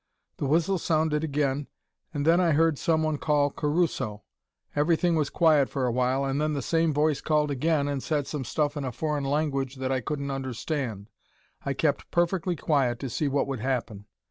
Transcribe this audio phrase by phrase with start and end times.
[0.37, 1.67] The whistle sounded again
[2.11, 4.23] and then I heard some one call 'Caruso.'
[4.75, 8.25] Everything was quiet for a while and then the same voice called again and said
[8.25, 11.11] some stuff in a foreign language that I couldn't understand.
[11.63, 14.07] I kept perfectly quiet to see what would happen.